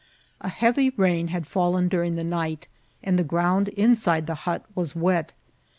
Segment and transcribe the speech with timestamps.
[0.39, 2.67] A heavy rain had frdlen during the night,
[3.03, 5.31] and the ground inside the hut was wet.